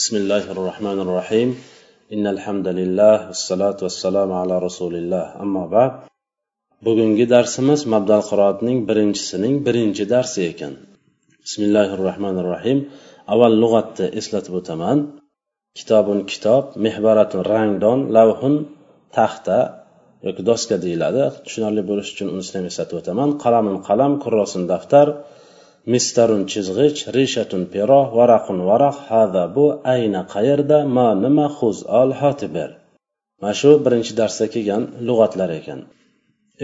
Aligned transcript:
بسم 0.00 0.16
الله 0.16 0.44
الرحمن 0.56 0.98
الرحيم 1.04 1.48
إن 2.14 2.24
الحمد 2.34 2.68
لله 2.78 3.16
والصلاة 3.28 3.78
والسلام 3.86 4.30
على 4.40 4.54
رسول 4.66 4.94
الله 5.00 5.26
أما 5.44 5.64
بعد 5.74 5.92
bugungi 6.86 7.28
darsimiz 7.34 7.80
mabdal 7.94 8.22
qiroatning 8.30 8.78
birinchisining 8.88 9.54
birinchi 9.66 10.04
darsi 10.14 10.40
ekan 10.52 10.72
bismillahi 11.44 11.92
rohmanir 12.04 12.46
rohim 12.54 12.78
avval 13.32 13.54
lug'atni 13.62 14.06
eslatib 14.20 14.54
o'taman 14.60 14.98
kitobun 15.78 16.18
kitob 16.30 16.64
mehbaratun 16.84 17.40
rangdon 17.52 17.98
lavhun 18.16 18.54
taxta 19.16 19.58
yoki 20.26 20.42
doska 20.50 20.76
deyiladi 20.84 21.22
tushunarli 21.44 21.82
bo'lishi 21.90 22.10
uchun 22.14 22.28
uni 22.34 22.44
ham 22.56 22.64
eslatib 22.70 22.96
o'taman 23.00 23.30
qalamun 23.44 23.76
qalam 23.88 24.12
kurrosin 24.24 24.62
daftar 24.72 25.06
Mistarun 25.93 26.43
chizg'ich 26.51 26.99
rishatun 27.17 27.63
pero 27.73 27.99
varaqun 28.17 28.59
varaq 28.69 28.97
hada 29.09 29.43
bu 29.55 29.65
ayna 29.95 30.21
qayerda 30.33 30.77
ma 30.95 31.07
nima 31.23 31.47
huz 31.57 31.77
al 32.01 32.11
hotiber 32.21 32.69
mana 33.41 33.53
shu 33.61 33.71
birinchi 33.85 34.13
darsda 34.21 34.45
kelgan 34.53 34.83
lug'atlar 35.07 35.49
ekan. 35.59 35.79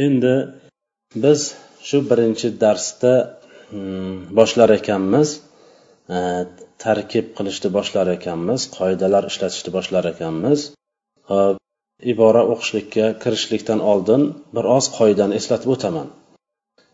Endi 0.06 0.36
biz 1.24 1.40
shu 1.88 1.98
birinchi 2.12 2.48
darsda 2.64 3.14
hmm, 3.72 4.16
boshlar 4.38 4.70
ekanmiz 4.80 5.30
e, 6.16 6.18
tarkib 6.84 7.26
qilishni 7.38 7.70
boshlar 7.78 8.08
ekanmiz 8.18 8.62
qoidalar 8.78 9.24
ishlatishni 9.32 9.72
boshlar 9.78 10.04
ekanmiz. 10.14 10.60
Hop 11.30 11.56
ibora 12.14 12.42
o'qishlikka 12.54 13.06
kirishlikdan 13.24 13.80
oldin 13.92 14.22
bir 14.56 14.66
oz 14.78 14.86
qoidani 14.98 15.34
eslatib 15.40 15.70
o'taman. 15.76 16.08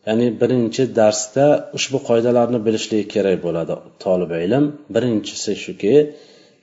Ya'ni 0.10 0.28
birinchi 0.42 0.84
darsda 1.00 1.46
ushbu 1.78 1.98
qoidalarni 2.10 2.60
bilishligi 2.68 3.06
kerak 3.14 3.38
bo'ladi 3.46 3.76
tolib 4.04 4.32
ilm. 4.46 4.66
Birinchisi 4.96 5.52
shuki 5.66 5.94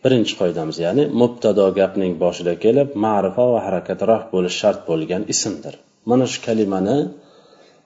birinchi 0.05 0.35
qoidamiz 0.41 0.77
ya'ni 0.87 1.05
mubtado 1.21 1.67
gapning 1.79 2.13
boshida 2.25 2.55
kelib 2.65 2.89
ma'rifa 3.07 3.45
va 3.53 3.61
harakatroh 3.67 4.21
bo'lish 4.21 4.33
bo'lishi 4.35 4.59
shart 4.63 4.81
bo'lgan 4.91 5.23
ismdir. 5.35 5.75
Mana 6.11 6.25
shu 6.33 6.39
kalimani 6.47 6.99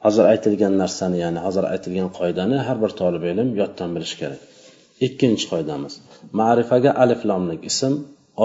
hozir 0.04 0.24
aytilgan 0.32 0.74
narsani 0.82 1.18
ya'ni 1.24 1.40
hozir 1.46 1.64
aytilgan 1.74 2.08
qoidani 2.18 2.56
har 2.66 2.76
bir 2.82 2.92
tolib 3.00 3.24
ilm 3.32 3.48
yoddan 3.60 3.90
bilishi 3.96 4.16
kerak. 4.22 4.40
Ikkinchi 5.06 5.46
qoidamiz 5.52 5.94
ma'rifaga 6.40 6.90
alif 7.02 7.20
lomlik 7.30 7.60
ism 7.70 7.92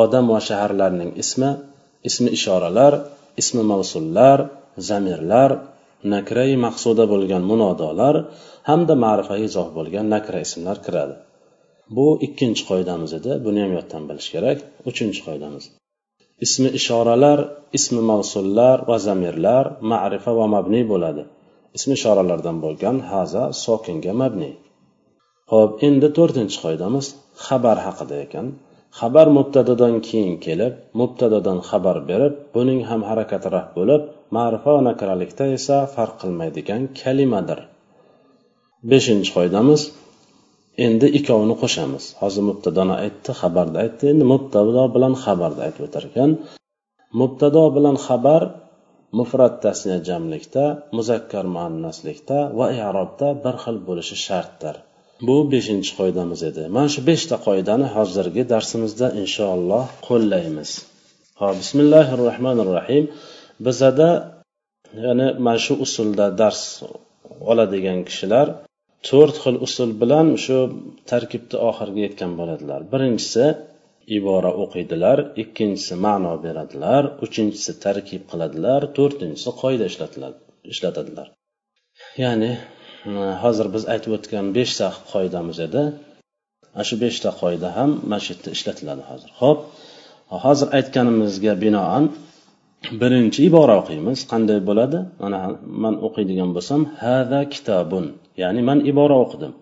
odam 0.03 0.25
va 0.33 0.39
shaharlarning 0.49 1.11
ismi 1.23 1.51
ismi 2.09 2.29
ishoralar 2.37 2.93
ismi 3.41 3.63
mavsullar 3.71 4.39
zamirlar 4.89 5.51
nakrai 6.13 6.53
maqsuda 6.65 7.05
bo'lgan 7.13 7.43
munodolar 7.51 8.15
hamda 8.69 8.95
ma'rifa 9.05 9.35
izoh 9.47 9.67
bo'lgan 9.77 10.05
nakra 10.15 10.39
ismlar 10.47 10.77
kiradi. 10.85 11.15
Bu 11.95 12.07
ikkinchi 12.27 12.63
qoidamiz 12.69 13.11
edi. 13.19 13.31
Buni 13.45 13.59
ham 13.63 13.71
yoddan 13.77 14.03
bilish 14.09 14.29
kerak. 14.35 14.57
Uchinchi 14.89 15.21
qoidamiz. 15.27 15.63
Ismi 16.45 16.69
ishoralar 16.79 17.39
ismi 17.77 18.01
mavsullar 18.11 18.77
va 18.89 18.97
zamirlar 19.07 19.65
ma'rifa 19.91 20.31
va 20.39 20.45
mabni 20.55 20.81
bo'ladi. 20.91 21.23
Ismi 21.77 21.93
ishoralardan 21.99 22.57
bo'lgan 22.65 22.97
haza 23.11 23.43
sokinga 23.65 24.13
mabni 24.21 24.51
ho'p 25.51 25.71
endi 25.87 26.07
to'rtinchi 26.17 26.57
qoidamiz 26.65 27.05
xabar 27.45 27.77
haqida 27.85 28.15
ekan. 28.25 28.47
Xabar 28.99 29.27
mubtadadan 29.37 29.95
keyin 30.07 30.35
kelib 30.45 30.73
mubtadadan 30.99 31.59
xabar 31.69 31.97
berib 32.09 32.33
buning 32.55 32.79
ham 32.89 33.01
harakati 33.09 33.47
raf 33.55 33.67
bo'lib 33.77 34.01
ma'rifa 34.35 34.69
va 34.75 34.81
nakiralikda 34.89 35.45
esa 35.57 35.77
farq 35.95 36.15
qilmaydigan 36.21 36.81
kalimadir. 37.01 37.59
Beshinchi 38.91 39.31
qoidamiz 39.37 39.81
endi 40.85 41.07
ikkovini 41.17 41.55
qo'shamiz. 41.61 42.03
Hozir 42.21 42.43
mubtadoni 42.49 42.95
aytdi 43.03 43.31
xabarni 43.41 43.77
aytdi. 43.83 44.03
Endi 44.13 44.25
mubtado 44.33 44.83
bilan 44.95 45.13
xabarni 45.23 45.61
aytib 45.67 45.83
o'tar 45.87 46.03
ekan 46.09 46.31
mubtado 47.19 47.63
bilan 47.75 47.97
xabar 48.07 48.41
mufrat 49.19 49.55
tasniya 49.65 49.99
jamlikda 50.09 50.65
muzakkar 50.97 51.45
muannaslikda 51.55 52.39
va 52.59 52.67
i'robda 52.79 53.27
bir 53.43 53.55
xil 53.63 53.77
bo'lishi 53.87 54.17
shartdir. 54.27 54.75
Bu 55.27 55.37
beshinchi 55.53 55.91
qoidamiz 55.99 56.41
edi. 56.49 56.63
Mana 56.75 56.89
shu 56.93 57.01
beshta 57.09 57.35
qoidani 57.47 57.87
hozirgi 57.95 58.43
darsimizda 58.53 59.07
inshaalloh 59.21 59.85
qo'llaymiz. 60.07 60.69
Ho'p 61.41 61.55
bismillahi 61.61 62.13
rohmanir 62.23 62.67
rohim 62.77 63.05
bizada 63.65 64.09
ya'ni 65.05 65.27
mana 65.45 65.59
shu 65.65 65.73
usulda 65.85 66.25
dars 66.41 66.61
oladigan 67.51 67.99
kishilar 68.09 68.47
to'rt 69.09 69.35
xil 69.43 69.55
usul 69.67 69.91
bilan 70.01 70.27
shu 70.45 70.57
tarkibni 71.11 71.57
oxiriga 71.69 72.01
yetgan 72.07 72.31
bo'ladilar. 72.39 72.79
Birinchisi 72.93 73.45
ibora 74.17 74.51
o'qiydilar 74.63 75.17
ikkinchisi 75.43 75.95
ma'no 76.05 76.33
beradilar 76.45 77.03
uchinchisi 77.25 77.71
tarkib 77.85 78.23
qiladilar 78.31 78.81
to'rtinchisi 78.97 79.51
qoida 79.61 79.85
ishlatadilar. 80.73 81.27
Ya'ni 82.23 82.51
hozir 83.43 83.67
biz 83.75 83.83
aytib 83.93 84.11
o'tgan 84.17 84.45
beshta 84.57 84.87
qoidamiz 85.13 85.57
edi. 85.67 85.83
Ana 86.75 86.85
shu 86.89 86.95
beshta 87.05 87.29
qoida 87.41 87.67
ham 87.77 87.91
masjidda 88.13 88.49
ishlatiladi 88.57 89.03
hozir. 89.09 89.29
Ho'p 89.41 89.59
hozir 90.45 90.67
aytganimizga 90.77 91.53
binoan 91.63 92.03
birinchi 93.01 93.39
ibora 93.49 93.75
o'qiymiz. 93.81 94.19
Qanday 94.31 94.59
bo'ladi? 94.69 94.99
Mana 95.23 95.39
man 95.83 95.95
o'qiydigan 96.07 96.49
bo'lsam 96.55 96.81
hada 97.01 97.41
kitobun 97.53 98.05
ya'ni 98.41 98.61
man 98.69 98.79
ibora 98.91 99.17
o'qidim. 99.25 99.53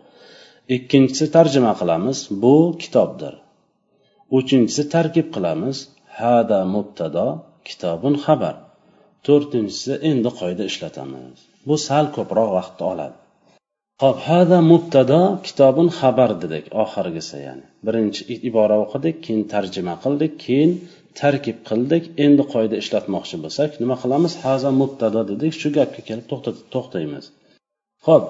Ikkinchisi 0.75 1.25
tarjima 1.35 1.73
qilamiz. 1.81 2.17
Bu 2.43 2.55
kitobdir. 2.81 3.33
Uchinchisi 4.37 4.83
tarkib 4.95 5.27
qilamiz. 5.35 5.77
Hada 6.19 6.59
mubtado 6.75 7.27
kitobun 7.67 8.15
xabar 8.25 8.55
to'rtinchisi 9.27 9.93
endi 10.09 10.29
qoida 10.39 10.63
ishlatamiz. 10.71 11.37
Bu 11.67 11.75
sal 11.87 12.05
ko'proq 12.15 12.49
vaqtni 12.57 12.85
oladi. 12.93 13.15
Hop 14.03 14.17
hada 14.29 14.59
mubtado 14.71 15.21
kitobun 15.47 15.87
xabar 15.99 16.31
dedik 16.43 16.65
oxirgisi 16.83 17.37
ya'ni. 17.47 17.65
Birinchi 17.85 18.21
ibora 18.49 18.75
o'qidik 18.83 19.15
keyin 19.25 19.43
tarjima 19.53 19.95
qildik 20.03 20.33
keyin 20.45 20.71
tarkib 21.19 21.57
qildik. 21.69 22.03
Endi 22.25 22.43
qoida 22.53 22.75
ishlatmoqchi 22.83 23.37
bo'lsak 23.43 23.69
nima 23.81 23.95
qilamiz? 24.03 24.33
Haza 24.45 24.69
mubtado 24.81 25.21
dedik. 25.31 25.51
Shu 25.61 25.69
gapga 25.77 26.01
kelib 26.09 26.25
to'xtaymiz. 26.73 27.25
Ho'p 28.07 28.25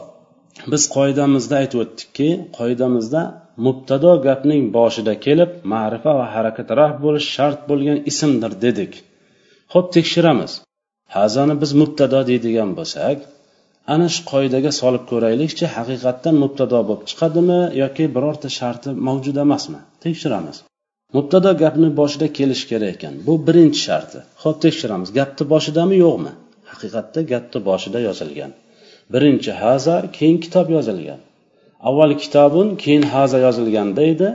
biz 0.72 0.84
qoidamizda 0.96 1.56
aytib 1.62 1.80
o'tdikki 1.84 2.30
qoidamizda 2.58 3.22
mubtado 3.66 4.12
gapning 4.28 4.64
boshida 4.78 5.14
kelib 5.26 5.52
ma'rifa 5.74 6.12
va 6.20 6.26
harakat 6.36 6.68
raf 6.80 6.94
bo'lishi 7.06 7.30
shart 7.38 7.60
bo'lgan 7.70 7.98
ismdir 8.12 8.54
dedik. 8.66 8.94
Ho'p 9.74 9.88
tekshiramiz. 9.96 10.52
Hazani 11.18 11.56
biz 11.64 11.72
mubtado 11.82 12.20
deydigan 12.30 12.72
bo'lsak 12.80 13.18
ana 13.94 14.08
shu 14.16 14.22
qoidaga 14.32 14.72
solib 14.82 15.04
ko'raylikchi 15.12 15.66
haqiqatdan 15.76 16.36
mubtado 16.44 16.80
bo'lib 16.90 17.04
chiqadimi 17.12 17.60
yoki 17.82 18.06
birorta 18.16 18.50
sharti 18.60 18.90
mavjud 19.08 19.38
emasmi? 19.46 19.80
Tekshiramiz. 20.06 20.58
Mubtado 21.16 21.52
gapni 21.64 21.90
boshida 22.00 22.28
kelishi 22.38 22.66
kerak 22.72 22.90
ekan. 22.96 23.14
Bu 23.28 23.34
birinchi 23.48 23.80
sharti. 23.88 24.20
Ho'p 24.44 24.58
tekshiramiz. 24.66 25.10
Gapni 25.20 25.44
boshidami 25.54 25.96
yo'qmi? 26.06 26.32
Haqiqatda 26.72 27.20
gapni 27.34 27.60
boshida 27.70 28.00
yozilgan. 28.08 28.52
Birinchi 29.14 29.52
haza 29.64 29.96
keyin 30.18 30.38
kitob 30.46 30.68
yozilgan. 30.76 31.20
Avval 31.90 32.12
kitobun 32.24 32.68
keyin 32.84 33.04
haza 33.14 33.38
yozilganda 33.46 34.04
edi. 34.14 34.30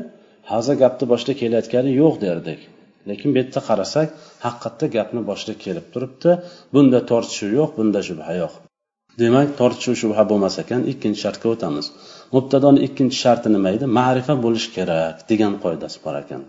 Haza 0.52 0.72
gapni 0.82 1.04
boshida 1.12 1.34
kelayotgani 1.40 1.90
yo'q 2.02 2.14
derdik. 2.24 2.60
Lekin 3.08 3.28
bu 3.34 3.36
yerda 3.40 3.60
qarasak 3.68 4.08
haqiqatda 4.44 4.86
gapni 4.96 5.20
boshida 5.30 5.54
kelib 5.64 5.86
turibdi. 5.94 6.30
Bunda 6.74 6.98
tortishuv 7.10 7.50
yo'q 7.60 7.70
bunda 7.78 8.00
shubha 8.08 8.32
yo'q. 8.42 8.52
Demak 9.22 9.48
tortishuv 9.60 9.96
shubha 10.02 10.22
bo'lmas 10.30 10.56
ekan. 10.62 10.80
Ikkinchi 10.92 11.20
shartga 11.24 11.46
o'tamiz. 11.54 11.86
Mubtadoni 12.34 12.80
ikkinchi 12.86 13.18
sharti 13.24 13.48
nima 13.56 13.68
edi? 13.76 13.86
Ma'rifa 13.98 14.34
bo'lishi 14.44 14.70
kerak 14.76 15.16
degan 15.30 15.52
qoidasi 15.64 15.98
bor 16.06 16.16
ekan. 16.22 16.42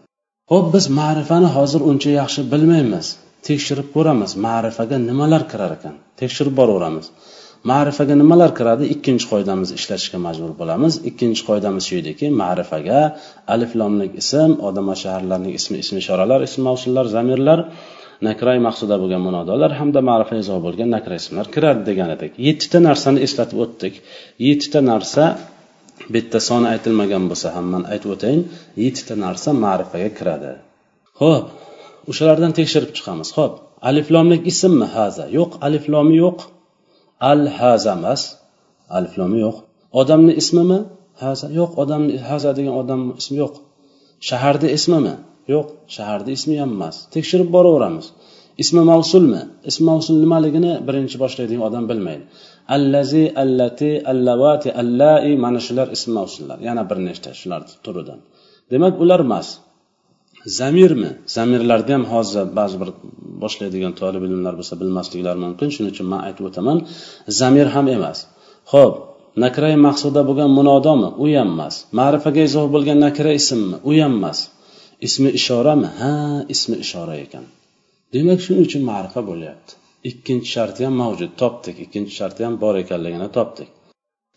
Ho'p 0.52 0.68
biz 0.76 0.86
ma'rifani 1.00 1.50
hozir 1.58 1.82
uncha 1.92 2.12
yaxshi 2.22 2.42
bilmaymiz. 2.54 3.08
Tekshirib 3.48 3.88
ko'ramiz 3.96 4.32
ma'rifaga 4.46 4.98
nimalar 5.10 5.44
kirar 5.52 5.72
ekan. 5.78 5.96
Tekshirib 6.22 6.54
boraveramiz. 6.60 7.06
Ma'rifaga 7.72 8.16
nimalar 8.22 8.52
kiradi? 8.60 8.84
Ikkinchi 8.96 9.26
qoidamizni 9.32 9.76
ishlatishga 9.80 10.20
majbur 10.26 10.52
bo'lamiz. 10.62 10.94
Ikkinchi 11.10 11.44
qoidamiz 11.50 11.84
shu 11.90 11.96
ediki 12.02 12.28
ma'rifaga 12.42 13.00
alif 13.54 13.72
lomlik 13.82 14.12
ism 14.22 14.52
odama 14.68 14.96
shaharlarning 15.04 15.54
ismi 15.60 15.78
ism 15.84 15.96
ishoralar 16.02 16.40
ism 16.48 16.62
mavsullar 16.70 17.06
zamirlar 17.16 17.60
nakray 18.28 18.60
maqsuda 18.68 18.96
bo'lgan 19.02 19.22
munodolar 19.28 19.72
hamda 19.80 20.00
ma'rifa 20.10 20.36
izoh 20.44 20.60
bo'lgan 20.66 20.90
nakra 20.96 21.16
ismlar 21.22 21.46
kiradi 21.56 21.82
degan 21.90 22.10
edik. 22.16 22.32
Yettita 22.48 22.80
narsani 22.90 23.20
eslatib 23.28 23.58
o'tdik. 23.66 23.94
Yettita 24.48 24.80
narsa 24.92 25.24
bu 26.12 26.16
yerda 26.20 26.40
soni 26.50 26.68
aytilmagan 26.74 27.24
bo'lsa 27.32 27.48
ham 27.56 27.66
man 27.74 27.84
aytib 27.94 28.10
o'tayin 28.16 28.42
yettita 28.84 29.14
narsa 29.26 29.50
ma'rifaga 29.64 30.10
kiradi. 30.18 30.52
Ho'p 31.22 31.46
o'shalardan 32.12 32.52
tekshirib 32.60 32.92
chiqamiz. 32.98 33.30
Ho'p 33.38 33.54
aliflomlik 33.90 34.42
ismmi 34.52 34.88
haza 34.96 35.26
yo'q 35.38 35.52
aliflomi 35.68 36.16
yo'q. 36.24 36.38
Al 37.32 37.42
haza 37.60 37.92
emas 38.00 38.22
aliflomi 38.98 39.38
yo'q. 39.46 39.58
Odamni 40.02 40.34
ismimi? 40.42 40.80
Haza 41.24 41.48
yo'q 41.60 41.72
odamni 41.84 42.14
haza 42.30 42.52
degan 42.58 42.76
odamni 42.82 43.14
ismi 43.22 43.38
yo'q. 43.44 43.54
Shaharni 44.28 44.70
ismimi? 44.78 45.14
Yo'q 45.54 45.68
shaharni 45.96 46.32
ismi 46.38 46.56
ham 46.62 46.72
emas. 46.78 46.96
Tekshirib 47.16 47.50
boraveramiz. 47.56 48.06
Ismi 48.64 48.82
mavsulmi? 48.92 49.42
Ism 49.70 49.84
mavsul 49.90 50.18
nimaligini 50.24 50.72
birinchi 50.88 51.18
boshlaydigan 51.24 51.64
odam 51.70 51.86
bilmaydi. 51.92 52.24
Allazi 52.76 53.24
allati 53.44 53.92
allavati 54.12 54.70
allai 54.82 55.32
mana 55.46 55.60
shular 55.68 55.88
ism 55.96 56.10
mavsullar. 56.20 56.58
Yana 56.68 56.84
bir 56.90 56.98
nechta 57.08 57.30
shular 57.42 57.62
turidan. 57.86 58.20
Demak 58.72 58.94
ular 59.04 59.22
emas. 59.28 59.48
Zamirmi? 60.60 61.12
Zamirlarni 61.36 61.92
ham 61.98 62.06
hozir 62.14 62.46
ba'zi 62.60 62.76
bir 62.82 62.90
boshlaydigan 63.44 63.94
tolib 64.02 64.24
ilmlar 64.28 64.54
bo'lsa 64.60 64.74
bilmasliklari 64.82 65.40
mumkin. 65.46 65.68
Shuning 65.76 65.92
uchun 65.96 66.08
man 66.14 66.22
aytib 66.28 66.46
o'taman 66.50 66.78
zamir 67.40 67.68
ham 67.76 67.88
emas. 67.98 68.18
Ho'p 68.74 68.94
nakrai 69.44 69.76
maqsuda 69.88 70.22
bo'lgan 70.30 70.50
munodomi? 70.60 71.10
U 71.24 71.26
ham 71.38 71.50
emas. 71.56 71.76
Ma'rifaga 72.00 72.42
izoh 72.50 72.66
bo'lgan 72.76 72.98
nakra 73.06 73.32
ismmi? 73.42 73.78
U 73.90 73.92
ham 74.02 74.14
emas. 74.20 74.40
Ismi 75.08 75.30
ishorami? 75.40 75.90
Ha 76.02 76.14
ismi 76.54 76.76
ishora 76.86 77.16
ekan. 77.26 77.46
Demak 78.16 78.40
shuning 78.46 78.64
uchun 78.68 78.84
ma'rifa 78.92 79.22
bo'lyapti. 79.30 79.72
Ikkinchi 80.10 80.50
sharti 80.56 80.82
ham 80.88 80.96
mavjud. 81.02 81.32
Topdik. 81.42 81.76
Ikkinchi 81.86 82.14
sharti 82.20 82.42
ham 82.46 82.56
bor 82.64 82.76
ekanligini 82.84 83.30
topdik. 83.38 83.70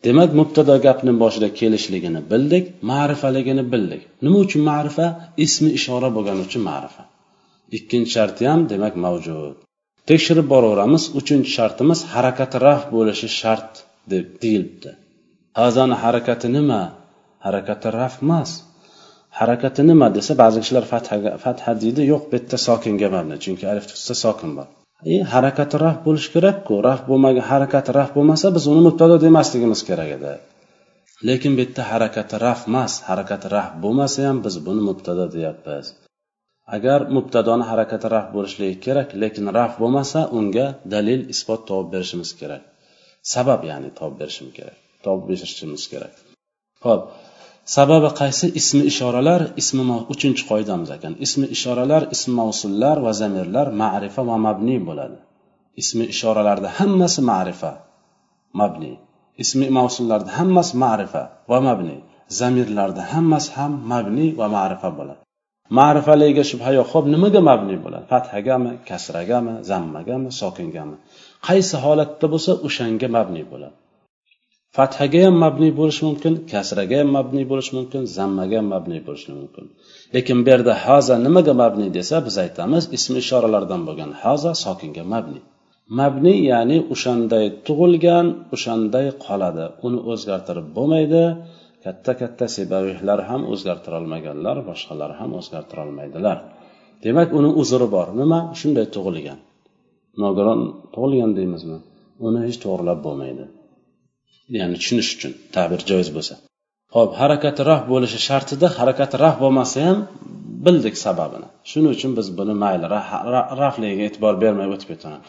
Demak 0.06 0.30
mubtado 0.40 0.74
gapni 0.86 1.12
boshida 1.22 1.48
kelishligini 1.58 2.20
bildik 2.32 2.64
ma'rifaligini 2.90 3.64
bildik. 3.72 4.02
Nima 4.24 4.38
uchun 4.46 4.62
ma'rifa? 4.70 5.06
Ismi 5.44 5.70
ishora 5.78 6.08
bo'lgani 6.16 6.40
uchun 6.46 6.62
ma'rifa. 6.70 7.02
Ikkinchi 7.78 8.10
sharti 8.16 8.42
ham 8.50 8.60
demak 8.72 8.94
mavjud. 9.04 9.56
Tekshirib 10.10 10.46
boraveramiz. 10.54 11.04
Uchinchi 11.20 11.50
shartimiz 11.56 12.00
harakati 12.14 12.56
raf 12.66 12.82
bo'lishi 12.94 13.28
shart 13.40 13.70
deb 14.12 14.26
deyilibdi. 14.42 14.90
Hazani 15.60 15.96
harakati 16.04 16.48
nima? 16.56 16.82
Harakati 17.44 17.88
raf 18.00 18.14
emas. 18.24 18.50
Harakati 19.38 19.82
nima 19.90 20.06
desa 20.16 20.32
ba'zi 20.42 20.58
kishilar 20.62 20.84
fathaga 20.92 21.30
fatha 21.44 21.72
deydi 21.82 22.02
yo'q 22.12 22.22
bu 22.30 22.34
yerda 22.38 22.58
sokinga 22.68 23.08
mabni 23.16 23.36
chunki 23.44 23.64
alif 23.72 23.84
tutsa 23.90 24.14
sokin 24.24 24.50
bor. 24.58 24.66
E 25.12 25.14
harakati 25.34 25.76
raf 25.84 25.96
bo'lishi 26.06 26.28
kerakku. 26.34 26.74
Raf 26.88 27.00
bo'lmagan 27.10 27.44
harakati 27.52 27.90
raf 27.98 28.10
bo'lmasa 28.16 28.46
biz 28.56 28.64
uni 28.72 28.82
mubtado 28.88 29.14
demasligimiz 29.26 29.80
kerak 29.88 30.10
edi. 30.16 30.32
Lekin 31.28 31.52
bu 31.56 31.60
yerda 31.64 31.82
harakati 31.92 32.36
raf 32.46 32.60
emas. 32.70 32.92
Harakati 33.08 33.46
raf 33.56 33.70
bo'lmasa 33.82 34.18
ham 34.28 34.38
biz 34.46 34.54
buni 34.66 34.82
mubtado 34.88 35.24
deyapmiz. 35.34 35.86
Agar 36.76 37.00
mubtadoni 37.16 37.64
harakati 37.70 38.06
raf 38.14 38.26
bo'lishligi 38.34 38.76
kerak 38.86 39.08
lekin 39.22 39.46
raf 39.58 39.72
bo'lmasa 39.82 40.20
unga 40.38 40.66
dalil 40.94 41.20
isbot 41.34 41.60
topib 41.70 41.88
berishimiz 41.94 42.30
kerak. 42.40 42.62
Sabab 43.34 43.60
ya'ni 43.70 43.90
topib 43.98 44.16
berishimiz 44.20 44.52
kerak. 44.58 44.76
Topib 45.04 45.24
berishimiz 45.30 45.82
kerak. 45.92 46.14
Ho'p. 46.86 47.02
Sababi 47.64 48.10
qaysi? 48.20 48.46
Ismi 48.60 48.82
ishoralar 48.90 49.42
ismi 49.62 49.82
uchinchi 50.14 50.42
qoidamiz 50.50 50.90
ekan. 50.96 51.12
Ismi 51.26 51.46
ishoralar 51.56 52.02
ism 52.14 52.30
mavsullar 52.40 52.96
va 53.06 53.12
zamirlar 53.20 53.66
ma'rifa 53.82 54.22
va 54.30 54.36
mabni 54.46 54.76
bo'ladi. 54.88 55.18
Ismi 55.82 56.04
ishoralarda 56.14 56.68
hammasi 56.78 57.20
ma'rifa 57.30 57.72
mabni. 58.60 58.92
Ismi 59.42 59.66
mavsullarda 59.78 60.30
hammasi 60.38 60.74
ma'rifa 60.84 61.22
va 61.50 61.58
mabni. 61.68 61.98
Zamirlarda 62.40 63.02
hammasi 63.12 63.50
ham 63.56 63.72
mabni 63.92 64.26
va 64.40 64.46
ma'rifa 64.56 64.88
bo'ladi. 64.98 65.20
Ma'rifaligiga 65.78 66.44
shubha 66.50 66.70
yo'q. 66.78 66.86
Ho'p 66.92 67.06
nimaga 67.14 67.40
mabni 67.50 67.76
bo'ladi? 67.84 68.04
Fathagami 68.12 68.72
kasragami 68.88 69.54
zammagami 69.70 70.28
sokingami 70.40 70.96
qaysi 71.48 71.74
holatda 71.84 72.26
bo'lsa 72.32 72.52
o'shanga 72.66 73.08
mabni 73.16 73.42
bo'ladi. 73.52 73.76
Fathaga 74.76 75.20
ham 75.26 75.36
mabniy 75.44 75.72
bo'lishi 75.80 76.02
mumkin 76.08 76.34
kasraga 76.52 76.96
ham 77.02 77.08
mabniy 77.16 77.44
bo'lishi 77.52 77.72
mumkin 77.78 78.02
zammaga 78.16 78.56
ham 78.60 78.68
mabniy 78.74 79.00
bo'lishi 79.06 79.30
mumkin. 79.38 79.64
Lekin 80.14 80.38
bu 80.44 80.48
yerda 80.52 80.72
haza 80.84 81.14
nimaga 81.26 81.52
mabniy 81.62 81.90
desa 81.98 82.16
biz 82.26 82.36
aytamiz 82.44 82.84
ismi 82.96 83.18
ishoralardan 83.24 83.82
bo'lgan 83.88 84.10
haza 84.22 84.52
sokinga 84.64 85.04
mabniy 85.14 85.42
mabniy 86.00 86.38
ya'ni 86.50 86.78
o'shanday 86.94 87.46
tug'ilgan 87.66 88.26
o'shanday 88.54 89.06
qoladi. 89.24 89.64
Uni 89.86 89.98
o'zgartirib 90.12 90.66
bo'lmaydi. 90.76 91.22
Katta 91.84 92.12
katta 92.20 92.46
sebavihlar 92.56 93.20
ham 93.28 93.42
o'zgartirolmaganlar 93.52 94.56
boshqalar 94.68 95.10
ham 95.20 95.30
o'zgartira 95.40 95.80
olmaydilar. 95.86 96.38
Demak 97.04 97.28
uni 97.38 97.50
uzri 97.62 97.86
bor. 97.94 98.08
Nima? 98.20 98.38
Shunday 98.60 98.86
tug'ilgan. 98.94 99.38
Nogiron 100.22 100.60
tug'ilgan 100.94 101.32
deymizmi? 101.38 101.78
Uni 102.26 102.38
hech 102.46 102.58
to'g'irlab 102.64 102.98
bo'lmaydi. 103.06 103.44
Ya'ni 104.58 104.76
tushunish 104.80 105.10
uchun 105.16 105.32
ta'bir 105.54 105.80
joiz 105.90 106.08
bo'lsa. 106.16 106.34
Ho'p 106.96 107.12
harakati 107.20 107.62
raf 107.70 107.82
bo'lishi 107.92 108.18
shartida 108.28 108.66
harakati 108.78 109.16
raf 109.24 109.36
bo'lmasa 109.44 109.76
ham 109.86 109.98
bildik 110.66 110.96
sababini. 111.04 111.48
Shuning 111.70 111.92
uchun 111.96 112.12
biz 112.18 112.26
buni 112.38 112.54
mayli 112.64 112.86
rafligiga 113.62 114.04
e'tibor 114.08 114.34
bermay 114.44 114.66
o'tib 114.74 114.88
ketaman. 114.92 115.20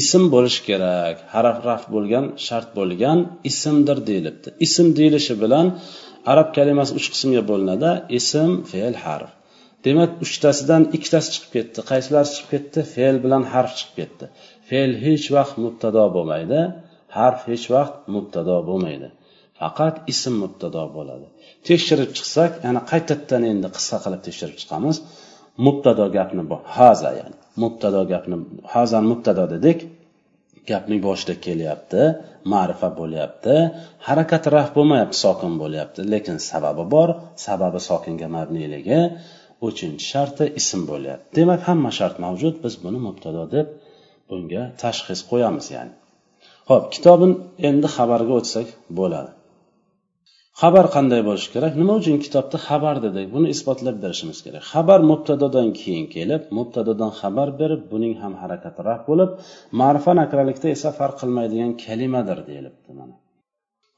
Ism 0.00 0.22
bo'lishi 0.34 0.60
kerak 0.68 1.16
haraf 1.34 1.56
raf 1.68 1.82
bo'lgan 1.94 2.24
shart 2.46 2.68
bo'lgan 2.78 3.18
ismdir 3.50 3.98
deyilibdi. 4.08 4.48
Ism 4.66 4.86
deyilishi 4.98 5.34
bilan 5.42 5.66
arab 6.32 6.48
kalimasi 6.56 6.92
uch 6.98 7.06
qismga 7.12 7.42
bo'linadi. 7.50 7.90
Ism 8.18 8.50
fe'l 8.70 8.94
harf. 9.04 9.30
Demak 9.86 10.10
uchtasidan 10.24 10.82
ikkitasi 10.96 11.28
chiqib 11.34 11.50
ketdi. 11.56 11.78
Qaysilari 11.90 12.28
chiqib 12.34 12.48
ketdi? 12.54 12.80
Fe'l 12.94 13.16
bilan 13.24 13.42
harf 13.52 13.72
chiqib 13.78 13.94
ketdi. 14.00 14.24
Fe'l 14.68 14.90
hech 15.04 15.26
vaqt 15.36 15.54
mubtado 15.64 16.04
bo'lmaydi. 16.16 16.60
Harf 17.16 17.40
hech 17.50 17.66
vaqt 17.74 17.94
mubtado 18.14 18.56
bo'lmaydi. 18.68 19.08
Faqat 19.60 19.94
ism 20.12 20.34
mubtado 20.42 20.82
bo'ladi. 20.96 21.26
Tekshirib 21.68 22.10
chiqsak 22.16 22.52
yana 22.66 22.80
qaytadan 22.90 23.42
endi 23.52 23.68
qisqa 23.76 23.98
qilib 24.04 24.22
tekshirib 24.26 24.56
chiqamiz. 24.62 24.96
Mubtado 25.66 26.04
gapni 26.16 26.42
haza 26.76 27.10
ya'ni. 27.18 27.36
Mubtado 27.62 28.00
gapni 28.12 28.36
hazan 28.74 29.04
mubtado 29.10 29.44
dedik. 29.54 29.78
Gapning 30.70 31.00
boshida 31.08 31.34
kelyapti 31.46 32.02
ma'rifa 32.52 32.88
bo'lyapti. 33.00 33.54
Harakat 34.06 34.44
raf 34.54 34.68
bo'lmayapti 34.76 35.16
sokin 35.24 35.52
bo'lyapti. 35.62 36.00
Lekin 36.12 36.36
sababi 36.50 36.84
bor. 36.94 37.08
Sababi 37.46 37.80
sokinga 37.90 38.28
mabniyligi 38.36 39.00
uchinchi 39.68 40.04
sharti 40.12 40.44
ism 40.60 40.80
bo'lyapti. 40.90 41.28
Demak 41.38 41.60
hamma 41.68 41.90
shart 41.98 42.16
mavjud. 42.24 42.54
Biz 42.64 42.74
buni 42.84 42.98
mubtado 43.06 43.42
deb 43.54 43.66
bunga 44.28 44.62
tashxis 44.82 45.20
qo'yamiz 45.30 45.66
ya'ni. 45.76 45.94
Ho'p 46.70 46.84
kitobin 46.94 47.32
endi 47.68 47.88
xabarga 47.96 48.32
o'tsak 48.40 48.68
bo'ladi. 48.98 49.30
Xabar 50.60 50.86
qanday 50.94 51.20
bo'lishi 51.28 51.48
kerak? 51.54 51.72
Nima 51.80 51.94
uchun 52.00 52.16
kitobda 52.24 52.58
xabar 52.68 52.96
dedik? 53.04 53.26
Buni 53.34 53.48
isbotlab 53.54 53.96
berishimiz 54.04 54.38
kerak. 54.46 54.62
Xabar 54.72 55.00
mubtadodan 55.10 55.68
keyin 55.80 56.06
kelib 56.14 56.42
mubtadodan 56.58 57.10
xabar 57.20 57.48
berib 57.60 57.82
buning 57.92 58.14
ham 58.22 58.34
harakati 58.42 58.80
raf 58.88 59.02
bo'lib 59.10 59.30
ma'rifa 59.80 60.12
nakralikda 60.20 60.68
esa 60.76 60.90
farq 60.98 61.16
qilmaydigan 61.22 61.72
kalimadir 61.84 62.38
deyilibdi 62.48 62.90
mana. 62.98 63.14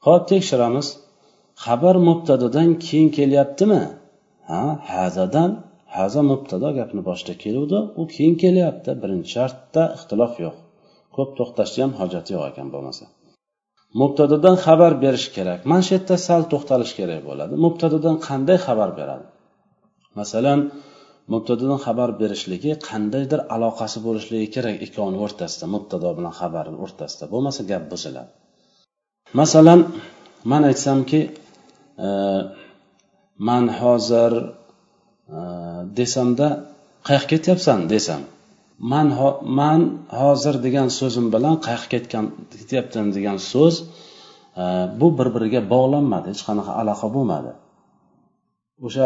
Ho'p 0.05 0.23
tekshiramiz. 0.31 0.87
Xabar 1.65 1.95
mubtadodan 2.07 2.69
keyin 2.85 3.09
kelyaptimi? 3.17 3.81
Ha 4.49 4.63
hazadan 4.93 5.51
haza 5.97 6.21
mubtado 6.31 6.69
gapni 6.79 7.01
boshida 7.09 7.33
keluvdi 7.43 7.79
u 7.99 8.03
keyin 8.13 8.35
kelyapti. 8.43 8.91
Birinchi 9.01 9.29
shartda 9.35 9.83
ixtilof 9.97 10.33
yo'q. 10.45 10.55
Ko'p 11.15 11.29
to'xtashni 11.37 11.81
ham 11.85 11.93
hojati 11.99 12.29
yo'q 12.35 12.43
ekan 12.51 12.67
bo'lmasa. 12.73 13.05
Mubtadadan 14.01 14.55
xabar 14.65 14.93
berish 15.03 15.27
kerak. 15.35 15.59
Mana 15.69 15.81
shu 15.85 15.91
yerda 15.95 16.15
sal 16.27 16.41
to'xtalish 16.51 16.93
kerak 16.99 17.21
bo'ladi. 17.29 17.53
Mubtadadan 17.65 18.15
qanday 18.27 18.57
xabar 18.67 18.89
beradi? 18.99 19.25
Masalan 20.19 20.59
mubtadadan 21.33 21.79
xabar 21.85 22.09
berishligi 22.21 22.71
qandaydir 22.89 23.39
aloqasi 23.55 23.99
bo'lishligi 24.07 24.47
kerak 24.55 24.75
ikkovini 24.85 25.17
o'rtasida 25.25 25.65
mubtado 25.75 26.09
bilan 26.17 26.33
xabarni 26.39 26.77
o'rtasida 26.85 27.25
bo'lmasa 27.33 27.61
gap 27.71 27.83
buziladi. 27.91 28.31
Masalan 29.41 29.79
man 30.51 30.63
aytsamki 30.71 31.21
e, 32.05 32.09
man 33.47 33.63
hozir 33.79 34.31
e, 35.37 35.39
desamda 35.99 36.47
qayoqqa 37.07 37.27
ketyapsan 37.33 37.79
desam 37.93 38.21
man 38.79 39.07
ho 39.17 39.29
man 39.59 39.81
hozir 40.19 40.55
degan 40.65 40.89
so'zim 40.99 41.27
bilan 41.35 41.55
qayoqqa 41.65 41.89
ketgan 41.93 42.25
ketyapman 42.59 43.07
degan 43.17 43.37
so'z 43.51 43.75
e, 43.81 44.63
bu 44.99 45.07
bir 45.17 45.27
biriga 45.35 45.61
bog'lanmadi 45.73 46.27
hech 46.33 46.43
qanaqa 46.47 46.71
aloqa 46.81 47.07
bo'lmadi. 47.15 47.51
O'sha 48.87 49.05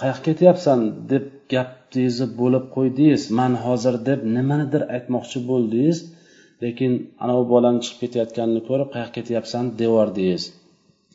qayoqqa 0.00 0.24
ketyapsan 0.28 0.78
deb 1.12 1.24
gapingizni 1.52 2.26
bo'lib 2.40 2.64
qo'ydingiz 2.76 3.22
man 3.38 3.52
hozir 3.64 3.94
deb 4.08 4.20
nimanidir 4.36 4.82
aytmoqchi 4.96 5.38
bo'ldingiz 5.50 5.98
lekin 6.64 6.92
anavi 7.24 7.44
bolani 7.54 7.80
chiqib 7.84 7.98
ketayotganini 8.02 8.60
ko'rib 8.68 8.88
qayoqqa 8.94 9.14
ketyapsan 9.18 9.64
devordingiz 9.80 10.42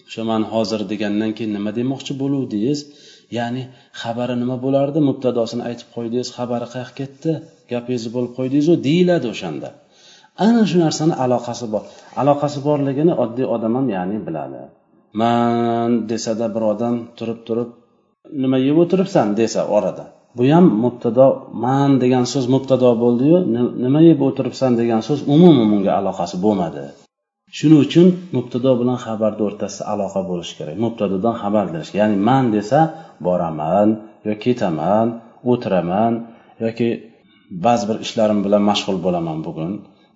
o'sha 0.07 0.23
man 0.31 0.43
hozir 0.53 0.81
degandan 0.91 1.31
keyin 1.37 1.51
nima 1.57 1.71
demoqchi 1.79 2.13
bo'luvdingiz? 2.21 2.79
Ya'ni 3.37 3.63
xabari 4.01 4.35
nima 4.43 4.55
bo'lardi? 4.65 4.99
Mubtadosini 5.09 5.63
aytib 5.69 5.87
qo'ydingiz 5.95 6.29
xabari 6.37 6.67
qayoqqa 6.73 6.95
ketdi? 6.99 7.33
Gapingizni 7.73 8.09
bo'lib 8.15 8.31
qo'ydingizu 8.37 8.73
deyiladi 8.87 9.27
o'shanda. 9.33 9.69
Ana 10.45 10.61
shu 10.69 10.77
narsani 10.85 11.15
aloqasi 11.23 11.65
bor. 11.73 11.83
Aloqasi 12.21 12.59
borligini 12.67 13.13
oddiy 13.23 13.47
odam 13.55 13.73
ham 13.77 13.87
ya'ni 13.95 14.17
biladi. 14.27 14.61
Man 15.21 15.89
desada 16.11 16.47
bir 16.55 16.63
odam 16.73 16.95
turib 17.17 17.39
turib 17.47 17.69
nima 18.41 18.57
yeb 18.67 18.77
o'tiribsan 18.83 19.27
desa 19.39 19.61
orada. 19.77 20.05
Bu 20.37 20.43
ham 20.53 20.65
mubtado 20.83 21.27
man 21.65 21.89
degan 22.03 22.25
so'z 22.33 22.45
mubtado 22.55 22.89
bo'ldiyu 23.03 23.37
nima 23.83 23.99
yeb 24.09 24.19
o'tiribsan 24.27 24.71
degan 24.81 25.01
so'z 25.07 25.19
umuman 25.35 25.67
bunga 25.71 25.91
aloqasi 25.99 26.35
bo'lmadi. 26.45 26.83
Shuning 27.57 27.81
uchun 27.85 28.07
mubtado 28.35 28.71
bilan 28.81 28.97
xabarni 29.05 29.41
o'rtasida 29.47 29.83
aloqa 29.93 30.21
bo'lishi 30.29 30.53
kerak. 30.59 30.75
Mubtadodan 30.85 31.35
xabar 31.41 31.65
berish 31.73 31.91
ya'ni 31.99 32.17
man 32.29 32.45
desa 32.55 32.79
boraman 33.25 33.87
yo 34.27 34.33
ketaman 34.43 35.07
o'tiraman 35.51 36.13
yoki 36.63 36.89
ba'zi 37.65 37.85
bir 37.89 37.97
ishlarim 38.05 38.39
bilan 38.45 38.63
mashg'ul 38.69 38.97
bo'laman 39.05 39.39
bugun. 39.47 39.71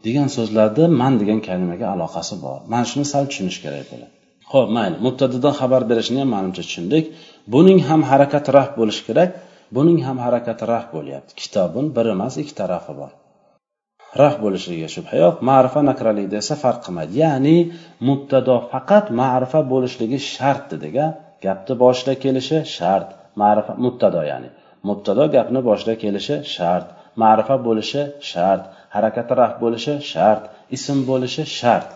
Degan 0.06 0.30
so'zlarda 0.36 0.84
man 1.02 1.13
degan 1.22 1.40
kalimaga 1.48 1.86
aloqasi 1.96 2.36
bor. 2.46 2.60
Mana 2.72 2.86
shuni 2.92 3.06
sal 3.13 3.24
tushunish 3.30 3.60
kerak 3.66 3.86
bo'ladi 3.92 4.13
ho'p 4.54 4.70
mayli. 4.78 4.98
Mubtadadan 5.06 5.54
xabar 5.60 5.82
berishni 5.92 6.20
ham 6.24 6.30
manimcha 6.36 6.63
tushundik. 6.68 7.06
Buning 7.54 7.80
ham 7.90 8.02
harakati 8.12 8.50
raf 8.58 8.70
bo'lishi 8.80 9.04
kerak. 9.08 9.30
Buning 9.75 10.00
ham 10.08 10.18
harakati 10.25 10.63
raf 10.74 10.86
bo'lyapti. 10.96 11.32
Kitobun 11.42 11.86
bir 11.96 12.06
emas 12.16 12.34
ikki 12.42 12.54
tarafi 12.62 12.94
bor. 13.00 13.12
Raf 14.22 14.36
bo'lishiga 14.44 14.88
shubha 14.96 15.16
yo'q. 15.24 15.36
Ma'rifa 15.50 15.82
nakralikda 15.90 16.36
esa 16.44 16.56
farq 16.63 16.80
qilmaydi. 16.86 17.13
Ya'ni 17.24 17.58
mubtado 18.08 18.56
faqat 18.72 19.06
ma'rifa 19.22 19.60
bo'lishligi 19.74 20.20
shart 20.34 20.63
dedik 20.74 20.96
a 21.06 21.08
gapni 21.46 21.74
boshida 21.84 22.13
kelishi 22.24 22.58
shart. 22.75 23.08
Ma'rifa 23.42 23.74
mubtado 23.86 24.22
ya'ni. 24.32 24.50
Mubtado 24.90 25.24
gapni 25.36 25.60
boshida 25.70 25.94
kelishi 26.04 26.36
shart. 26.56 26.88
Ma'rifa 27.22 27.55
bo'lishi 27.67 28.01
shart 28.32 28.63
harakati 28.96 29.34
raf 29.41 29.53
bo'lishi 29.63 29.93
shart 30.12 30.43
ism 30.75 31.00
bo'lishi 31.10 31.43
shart. 31.60 31.89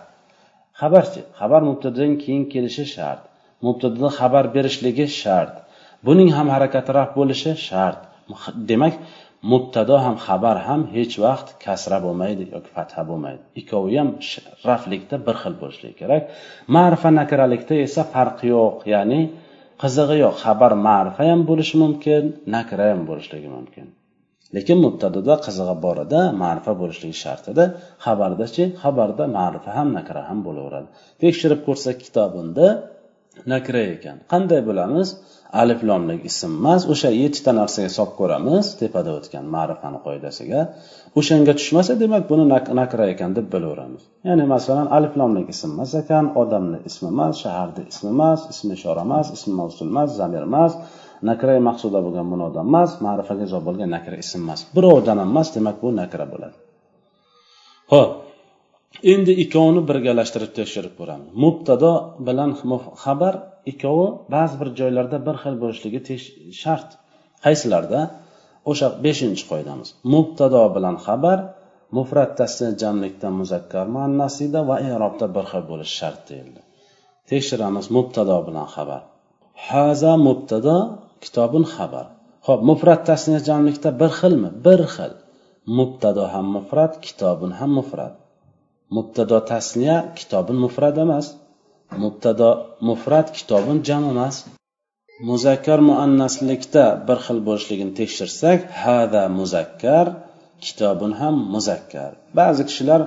Xabarchi 0.80 1.22
xabar 1.40 1.62
mubtadadan 1.70 2.14
keyin 2.24 2.44
kelishi 2.54 2.86
shart 2.96 3.22
mubtadodan 3.66 4.12
xabar 4.20 4.46
berishligi 4.56 5.06
shart 5.22 5.54
buning 6.08 6.30
ham 6.38 6.48
harakati 6.56 6.92
raf 6.98 7.10
bo'lishi 7.20 7.52
shart. 7.68 8.00
Demak 8.70 8.94
mubtado 9.52 9.96
ham 10.06 10.16
xabar 10.26 10.58
ham 10.68 10.82
hech 10.96 11.16
vaqt 11.26 11.48
kasra 11.64 11.98
bo'lmaydi 12.06 12.44
yoki 12.54 12.70
fatha 12.76 13.02
bo'lmaydi. 13.10 13.42
Ikkovi 13.62 13.94
ham 14.02 14.10
raflikda 14.70 15.16
bir 15.28 15.36
xil 15.42 15.54
bo'lishligi 15.62 15.96
kerak. 16.02 16.24
Ma'rifa 16.76 17.10
nakiralikda 17.20 17.76
esa 17.86 18.02
farqi 18.14 18.46
yo'q 18.56 18.76
ya'ni 18.94 19.22
qizig'i 19.82 20.18
yo'q. 20.24 20.36
Xabar 20.44 20.72
ma'rifa 20.88 21.24
ham 21.32 21.42
bo'lishi 21.50 21.76
mumkin 21.84 22.24
nakra 22.56 22.86
ham 22.92 23.02
bo'lishligi 23.10 23.50
mumkin. 23.58 23.88
Lekin 24.56 24.78
mubtadada 24.86 25.34
qizig'i 25.46 25.76
borida 25.86 26.22
ma'rifa 26.42 26.74
bo'lishligi 26.82 27.18
shart 27.24 27.44
edi 27.54 27.66
xabardachi 28.06 28.64
xabarda 28.82 29.24
ma'rifa 29.38 29.70
ham 29.78 29.88
nakra 29.98 30.22
ham 30.30 30.40
bo'laveradi. 30.48 30.88
Tekshirib 31.24 31.60
ko'rsak 31.68 31.96
kitobinda 32.06 32.68
nakra 33.54 33.82
ekan. 33.96 34.18
Qanday 34.32 34.62
bilamiz 34.70 35.08
alif 35.62 35.80
lomlik 35.90 36.22
ism 36.30 36.52
emas. 36.60 36.82
O'sha 36.94 37.10
yettita 37.22 37.52
narsaga 37.60 37.90
solib 37.98 38.14
ko'ramiz 38.20 38.66
tepada 38.82 39.10
o'tgan 39.18 39.46
ma'rifani 39.56 40.00
qoidasiga. 40.06 40.62
O'shanga 41.20 41.54
tushmasa 41.60 41.94
demak 42.04 42.24
buni 42.32 42.46
nakra 42.82 43.06
ekan 43.14 43.32
deb 43.38 43.48
bilaveramiz. 43.54 44.04
Ya'ni 44.28 44.46
masalan 44.54 44.88
alif 44.98 45.14
lomlik 45.20 45.48
ism 45.56 45.70
emas 45.76 45.92
ekan 46.02 46.26
odamni 46.42 46.80
ismi 46.90 47.08
emas 47.16 47.34
shaharni 47.44 47.84
ismi 47.92 48.10
emas 48.16 48.40
ismi 48.54 48.72
ishora 48.80 49.02
emas 49.08 49.28
ismi 49.38 49.54
mavsul 49.62 49.88
emas 49.94 50.10
zamir 50.20 50.44
emas. 50.50 50.74
Nakra 51.30 51.60
maqsuda 51.70 52.00
bo'lgan 52.06 52.28
munoda 52.34 52.60
emas 52.68 52.92
ma'rifaga 53.06 53.44
izoh 53.48 53.62
bo'lgan 53.68 53.90
nakra 53.96 54.16
ism 54.24 54.40
emas. 54.46 54.62
Birovdan 54.76 55.18
ham 55.22 55.30
emas 55.34 55.50
demak 55.56 55.76
bu 55.84 55.90
nakra 56.02 56.26
bo'ladi. 56.34 56.58
Ho'p 57.94 58.12
endi 59.14 59.34
ikkovini 59.44 59.82
birgalashtirib 59.90 60.52
tekshirib 60.60 60.94
ko'ramiz. 61.00 61.30
Mubtado 61.44 61.92
bilan 62.28 62.52
xabar 63.04 63.34
ikkovi 63.72 64.08
ba'zi 64.36 64.56
bir 64.62 64.70
joylarda 64.80 65.18
bir 65.28 65.36
xil 65.44 65.56
bo'lishligi 65.64 66.00
shart. 66.62 66.90
Qaysilarda? 67.46 68.02
O'sha 68.72 68.88
beshinchi 69.06 69.44
qoidamiz. 69.52 69.90
Mubtado 70.14 70.64
bilan 70.76 70.96
xabar 71.06 71.40
mufrat 71.98 72.32
tasniya 72.40 72.72
jamlikda 72.82 73.28
muzakkar 73.40 73.86
muannasida 73.96 74.60
va 74.70 74.76
erobda 74.94 75.28
bir 75.36 75.46
xil 75.52 75.64
bo'lishi 75.72 75.96
shart 76.00 76.22
deyildi. 76.30 76.62
Tekshiramiz 77.32 77.86
mubtado 77.96 78.38
bilan 78.48 78.68
xabar. 78.76 79.02
Haza 79.68 80.14
mubtado 80.28 80.78
kitobun 81.24 81.64
xabar. 81.74 82.06
Ho'p 82.48 82.62
mufrat 82.70 83.02
tasniya 83.10 83.40
jamlikda 83.50 83.90
bir 84.02 84.12
xilmi? 84.20 84.50
Bir 84.66 84.82
xil. 84.94 85.14
Mubtado 85.78 86.24
ham 86.34 86.46
mufrat 86.56 86.94
kitobun 87.06 87.52
ham 87.60 87.72
mufrat. 87.80 88.14
Mubtado 88.96 89.38
tasniya 89.52 89.98
kitobun 90.20 90.58
mufrat 90.66 90.96
emas. 91.06 91.26
Mubtado 92.04 92.50
mufrat 92.90 93.28
kitobun 93.38 93.78
jam 93.88 94.04
emas. 94.14 94.36
Muzakkar 95.30 95.80
muannaslikda 95.90 96.86
bir 97.08 97.20
xil 97.26 97.40
bo'lishligini 97.48 97.94
tekshirsak 98.00 98.60
hada 98.84 99.24
muzakkar 99.40 100.06
kitobun 100.66 101.12
ham 101.22 101.36
muzakkar. 101.54 102.12
Ba'zi 102.40 102.64
kishilar 102.70 103.02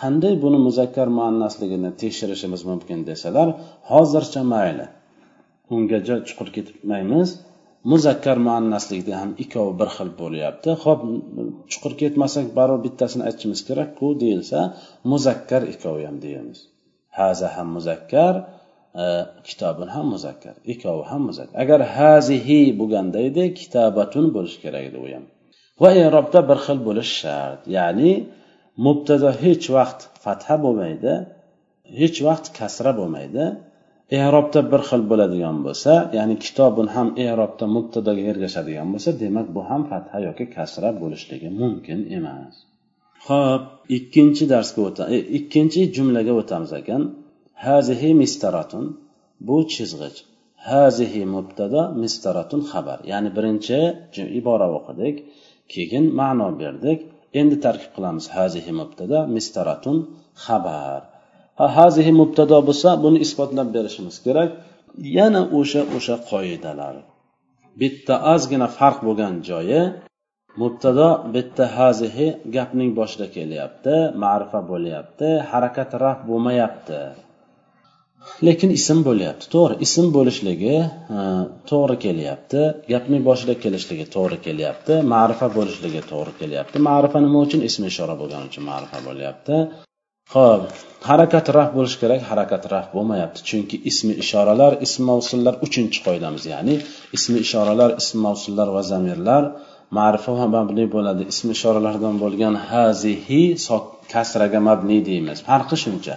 qanday 0.00 0.34
buni 0.44 0.58
muzakkar 0.66 1.08
muannasligini 1.18 1.90
tekshirishimiz 2.02 2.62
mumkin? 2.70 2.98
desalar 3.10 3.48
hozircha 3.90 4.42
mayli. 4.52 4.86
Unga 5.74 5.98
chuqur 6.28 6.48
ketmaymiz 6.56 7.28
muzakkar 7.84 8.36
muannaslikda 8.46 9.14
ham 9.20 9.30
ikkovi 9.44 9.72
bir 9.80 9.88
xil 9.96 10.10
bo'lyapti. 10.20 10.70
Ho'p 10.84 11.00
chuqur 11.70 11.92
ketmasak 12.02 12.46
baribir 12.58 12.80
bittasini 12.86 13.22
aytishimiz 13.28 13.60
kerakku 13.68 14.06
deyilsa 14.22 14.58
muzakkar 15.12 15.62
ikkovi 15.72 16.02
ham 16.08 16.16
deymiz. 16.24 16.58
Haza 17.18 17.48
ham 17.56 17.68
muzakkar 17.76 18.34
e, 19.02 19.04
kitobun 19.48 19.88
ham 19.94 20.06
muzakkar 20.14 20.54
ikkovi 20.72 21.04
ham 21.10 21.22
muzakkar. 21.28 21.56
Agar 21.64 21.80
hazihi 21.96 22.60
bo'lganda 22.80 23.18
edi 23.28 23.44
kitobatun 23.60 24.26
bo'lishi 24.34 24.58
kerak 24.64 24.84
edi 24.88 24.98
u 25.04 25.06
ham. 25.14 25.24
Va 25.82 25.90
erobda 26.06 26.40
bir 26.50 26.58
xil 26.66 26.78
bo'lishi 26.88 27.14
shart. 27.22 27.62
Ya'ni 27.76 28.12
mubtado 28.86 29.30
hech 29.44 29.66
vaqt 29.76 30.00
fatha 30.24 30.54
bo'lmaydi 30.64 31.12
hech 32.00 32.18
vaqt 32.28 32.46
kasra 32.58 32.92
bo'lmaydi. 33.00 33.44
Erobda 34.18 34.60
bir 34.72 34.82
xil 34.88 35.02
bo'ladigan 35.10 35.58
bo'lsa 35.66 35.92
ya'ni 36.18 36.36
kitobun 36.44 36.88
ham 36.94 37.08
erobda 37.28 37.66
mubtadoga 37.76 38.22
ergashadigan 38.30 38.88
bo'lsa 38.94 39.10
demak 39.22 39.46
bu 39.56 39.60
ham 39.70 39.82
fatha 39.90 40.18
yoki 40.28 40.44
kasra 40.56 40.90
bo'lishligi 41.02 41.50
mumkin 41.60 42.00
emas. 42.18 42.54
Ho'p 43.28 43.64
ikkinchi 43.96 44.44
darsga 44.52 44.80
o'ta 44.88 45.04
e, 45.16 45.18
ikkinchi 45.38 45.80
jumlaga 45.96 46.32
o'tamiz 46.40 46.72
ekan. 46.80 47.02
Hazihi 47.64 48.10
mistaratun 48.22 48.84
bu 49.48 49.56
chizg'ich. 49.74 50.18
Hazihi 50.68 51.22
mubtado 51.34 51.82
mistaratun 52.02 52.60
xabar. 52.70 52.98
Ya'ni 53.12 53.30
birinchi 53.36 53.78
ibora 54.40 54.68
o'qidik 54.78 55.16
keyin 55.72 56.04
ma'no 56.20 56.48
berdik. 56.62 56.98
Endi 57.40 57.56
tarkib 57.64 57.90
qilamiz. 57.96 58.24
Hazihi 58.36 58.72
mubtada 58.80 59.18
mistaratun 59.36 59.96
xabar. 60.44 61.00
Hazihi 61.76 62.12
mubtado 62.20 62.58
bo'lsa 62.68 62.88
buni 63.04 63.18
isbotlab 63.26 63.68
berishimiz 63.76 64.16
kerak. 64.26 64.50
Yana 65.18 65.42
o'sha 65.58 65.82
o'sha 65.96 66.16
qoidalar. 66.30 66.94
Bitta 67.80 68.14
ozgina 68.34 68.68
farq 68.78 68.98
bo'lgan 69.06 69.34
joyi 69.48 69.80
mubtado 70.62 71.08
bitta 71.34 71.64
hazihi 71.78 72.28
gapning 72.56 72.90
boshida 72.98 73.26
kelyapti 73.36 73.94
ma'rifa 74.24 74.60
bo'lyapti 74.70 75.28
harakat 75.50 75.90
raf 76.04 76.18
bo'lmayapti. 76.30 77.00
Lekin 78.46 78.70
ism 78.78 78.98
bo'lyapti 79.08 79.46
to'g'ri. 79.54 79.74
Ism 79.86 80.06
bo'lishligi 80.16 80.76
to'g'ri 81.70 81.96
kelyapti. 82.04 82.60
Gapning 82.92 83.22
boshida 83.28 83.54
kelishligi 83.64 84.06
to'g'ri 84.14 84.38
kelyapti. 84.46 84.94
Ma'rifa 85.14 85.46
bo'lishligi 85.58 86.02
to'g'ri 86.10 86.32
kelyapti. 86.40 86.76
Ma'rifa 86.88 87.18
nima 87.26 87.38
uchun? 87.46 87.60
Ism 87.68 87.82
ishora 87.92 88.14
bo'lgani 88.20 88.44
uchun 88.50 88.64
ma'rifa 88.70 88.98
bo'lyapti. 89.08 89.56
Ho'p 90.34 90.62
harakat 91.10 91.46
raf 91.56 91.70
bo'lishi 91.76 91.98
kerak 92.02 92.22
harakat 92.30 92.62
raf 92.72 92.86
bo'lmayapti. 92.94 93.40
Chunki 93.48 93.76
ismi 93.90 94.14
ishoralar 94.22 94.72
ism 94.86 95.02
mavsullar 95.10 95.54
uchinchi 95.66 95.98
qoidamiz. 96.06 96.42
Ya'ni 96.52 96.74
ismi 97.16 97.38
ishoralar 97.46 97.90
ism 98.00 98.18
mavsullar 98.26 98.68
va 98.76 98.82
zamirlar. 98.92 99.42
Ma'rifa 99.98 100.32
va 100.40 100.46
mabni 100.56 100.84
bo'ladi. 100.94 101.22
Ismi 101.32 101.50
ishoralardan 101.56 102.14
bo'lgan 102.22 102.54
hazihi 102.70 103.42
kasraga 104.12 104.60
mabni 104.68 104.98
deymiz. 105.08 105.38
Farqi 105.48 105.76
shuncha. 105.84 106.14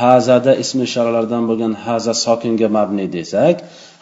Hazada 0.00 0.52
ismi 0.62 0.82
ishoralardan 0.88 1.42
bo'lgan 1.48 1.72
haza 1.84 2.14
sokinga 2.24 2.68
mabni 2.76 3.06
desak 3.16 3.56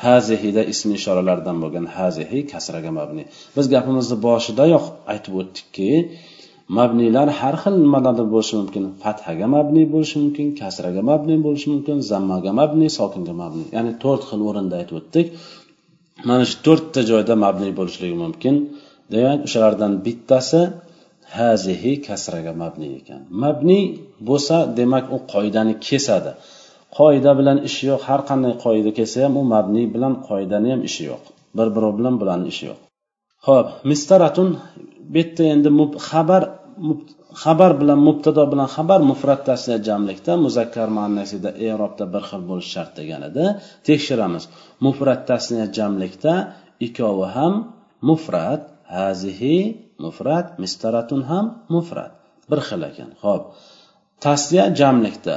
hazihida 0.07 0.63
ismi 0.73 0.95
ishoralardan 1.01 1.57
bo'lgan 1.63 1.87
hazihi 1.97 2.39
kasraga 2.53 2.91
mabni. 2.99 3.25
Biz 3.57 3.67
gapimizni 3.75 4.17
boshidayoq 4.27 4.85
aytib 5.13 5.33
o'tdikki 5.41 5.91
mabniylar 6.79 7.29
har 7.41 7.57
xil 7.63 7.75
nimalarda 7.85 8.25
bo'lishi 8.35 8.55
mumkin. 8.61 8.85
Fathaga 9.03 9.47
mabni 9.57 9.83
bo'lishi 9.95 10.17
mumkin 10.25 10.47
kasraga 10.61 11.03
mabni 11.11 11.37
bo'lishi 11.47 11.69
mumkin 11.75 11.97
zammaga 12.11 12.51
mabni 12.61 12.87
sokinga 12.99 13.35
mabni. 13.43 13.65
Ya'ni 13.77 13.93
to'rt 14.03 14.23
xil 14.31 14.41
o'rinda 14.49 14.75
aytib 14.81 14.97
o'tdik. 15.01 15.27
Mana 16.29 16.45
shu 16.51 16.57
to'rtta 16.67 17.01
joyda 17.11 17.35
mabni 17.45 17.69
bo'lishligi 17.79 18.17
mumkin. 18.25 18.55
Demak 19.13 19.41
o'shalardan 19.47 19.93
bittasi 20.07 20.61
hazihi 21.37 21.93
kasraga 22.07 22.53
mabni 22.63 22.89
ekan. 22.99 23.21
Mabni 23.43 23.81
bo'lsa 24.29 24.57
demak 24.79 25.05
u 25.17 25.19
qoidani 25.33 25.75
kesadi. 25.87 26.33
Qoida 26.99 27.31
bilan 27.39 27.59
ishi 27.69 27.83
yo'q. 27.91 28.01
Har 28.09 28.21
qanday 28.31 28.53
qoida 28.65 28.91
kelsa 28.99 29.19
ham 29.25 29.35
u 29.41 29.43
mabni 29.55 29.83
bilan 29.95 30.15
qoidani 30.29 30.69
ham 30.75 30.83
ishi 30.89 31.03
yo'q. 31.11 31.23
Bir 31.57 31.69
biri 31.75 31.91
bilan 31.99 32.15
bularni 32.21 32.49
ishi 32.53 32.65
yo'q. 32.71 32.79
Ho'p 33.47 33.67
mistaratun 33.91 34.49
bu 35.13 35.19
yerda 35.21 35.43
endi 35.55 35.69
xabar 36.09 36.43
xabar 37.43 37.73
bilan 37.81 38.01
mubtado 38.09 38.43
bilan 38.53 38.69
xabar 38.77 39.01
mufrat 39.11 39.41
jamlikda 39.89 40.33
muzakkar 40.47 40.89
muannasida 40.97 41.51
erobda 41.69 42.05
bir 42.15 42.23
xil 42.31 42.43
bo'lishi 42.51 42.71
shart 42.75 42.93
degan 42.99 43.23
edi 43.29 43.45
tekshiramiz. 43.89 44.45
Mufrat 44.87 45.21
tasniya 45.31 45.67
jamlikda 45.79 46.35
ikkovi 46.87 47.27
ham 47.37 47.53
mufrat 48.09 48.63
hazihi 48.97 49.57
mufrat 50.05 50.47
mistaratun 50.63 51.23
ham 51.31 51.45
mufrat. 51.75 52.13
Bir 52.51 52.61
xil 52.69 52.83
ekan. 52.91 53.11
Ho'p 53.25 53.43
tasniya 54.25 54.65
jamlikda 54.81 55.37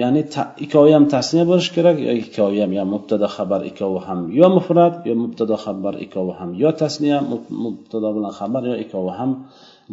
ya'ni 0.00 0.22
ikkovi 0.64 0.90
ham 0.96 1.04
tasniya 1.14 1.44
bo'lishi 1.50 1.70
kerak 1.76 1.96
yo 2.06 2.12
ikkovi 2.22 2.58
ham 2.62 2.72
yo 2.78 2.84
mubtada 2.94 3.28
xabar 3.36 3.60
ikkovi 3.70 4.00
ham 4.06 4.20
yo 4.40 4.46
mufrat 4.56 4.94
yo 5.08 5.14
mubtada 5.22 5.56
xabar 5.64 5.94
ikkovi 6.04 6.32
ham 6.38 6.50
yo 6.62 6.70
tasniya 6.82 7.18
mubtado 7.64 8.08
bilan 8.16 8.32
xabar 8.40 8.62
yo 8.70 8.76
ikkovi 8.84 9.12
ham 9.18 9.30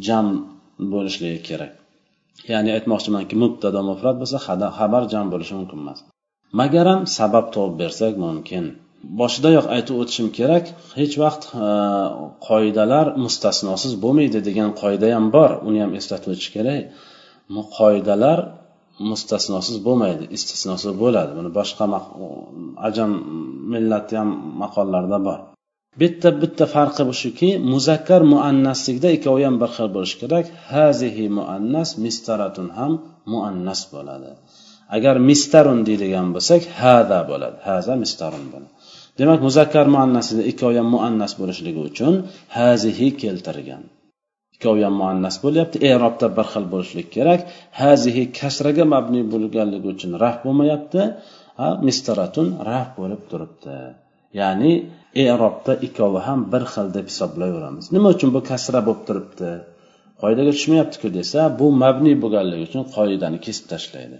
jam 0.08 0.25
bo'lishligi 0.93 1.39
kerak. 1.50 1.72
Ya'ni 2.51 2.69
aytmoqchimanki 2.77 3.36
mubtado 3.43 3.79
mufrat 3.89 4.15
bo'lsa 4.22 4.38
xabar 4.79 5.03
jam 5.13 5.25
bo'lishi 5.34 5.53
mumkin 5.60 5.77
emas. 5.84 6.00
Magaram 6.60 7.00
sabab 7.17 7.46
topib 7.55 7.75
bersak 7.81 8.13
mumkin. 8.25 8.65
Boshidayoq 9.19 9.65
aytib 9.75 9.96
o'tishim 10.01 10.27
kerak 10.38 10.65
hech 11.00 11.15
vaqt 11.24 11.43
qoidalar 12.48 13.05
mustasnosiz 13.24 13.93
bo'lmaydi 14.03 14.39
degan 14.48 14.69
qoida 14.81 15.08
ham 15.15 15.27
bor. 15.36 15.51
Uni 15.67 15.79
ham 15.84 15.91
eslatib 16.00 16.29
o'tish 16.34 16.51
kerak. 16.55 16.81
Qoidalar 17.77 18.39
mustasnosiz 19.12 19.77
bo'lmaydi 19.88 20.24
istisnosi 20.38 20.89
bo'ladi. 21.03 21.32
Buni 21.39 21.50
boshqa 21.60 21.86
ajam 22.88 23.12
millatni 23.74 24.15
ham 24.22 24.29
maqollarida 24.63 25.20
bor. 25.27 25.39
Bitta 26.01 26.29
bitta 26.41 26.65
farqi 26.75 27.03
shuki 27.22 27.50
muzakkar 27.74 28.22
muannaslikda 28.34 29.10
ikkovi 29.18 29.44
ham 29.48 29.56
bir 29.62 29.70
xil 29.75 29.88
bo'lishi 29.96 30.18
kerak. 30.22 30.46
Hazihi 30.74 31.25
muannas 31.38 31.89
mistaratun 32.06 32.68
ham 32.79 32.94
muannas 33.34 33.82
bo'ladi. 33.94 34.32
Agar 34.96 35.15
mistarun 35.29 35.79
deydigan 35.88 36.27
bo'lsak 36.36 36.62
hada 36.82 37.20
bo'ladi. 37.32 37.58
Haza 37.70 37.94
mistarun 38.03 38.46
bo'ladi. 38.53 38.72
Demak 39.20 39.39
muzakkar 39.48 39.86
muannasida 39.96 40.44
ikkovi 40.51 40.75
ham 40.82 40.89
muannas 40.96 41.34
bo'lishligi 41.39 41.82
uchun 41.89 42.13
hazihi 42.58 43.08
keltirgan. 43.22 43.84
Ikkovi 44.60 44.82
ham 44.88 44.96
muannas 45.01 45.36
bo'lyapti. 45.44 45.78
Erobda 45.94 46.28
bir 46.38 46.48
xil 46.54 46.66
bo'lishligi 46.74 47.10
kerak. 47.18 47.39
Hazihi 47.82 48.24
kasraga 48.39 48.86
mabni 48.94 49.22
bo'lganligi 49.34 49.88
uchun 49.96 50.12
raf 50.24 50.38
bo'lmayapti. 50.46 51.01
Mistaratun 51.88 52.48
raf 52.70 52.89
bo'lib 53.00 53.22
turibdi. 53.32 53.78
Ya'ni 54.39 54.72
erobda 55.28 55.74
ikkovi 55.88 56.20
ham 56.28 56.39
bir 56.54 56.63
xil 56.74 56.88
deb 56.98 57.06
hisoblayveramiz. 57.12 57.86
Nima 57.96 58.08
uchun 58.16 58.30
bu 58.36 58.42
kasra 58.50 58.80
bo'lib 58.88 59.04
turibdi? 59.08 59.51
Qoidaga 60.22 60.51
tushmayaptiku 60.58 61.08
desa 61.20 61.39
bu 61.60 61.68
mabni 61.84 62.13
bo'lganligi 62.24 62.63
uchun 62.70 62.84
qoidani 62.96 63.38
kesib 63.46 63.66
tashlaydi. 63.74 64.18